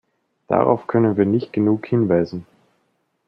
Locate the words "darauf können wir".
0.47-1.25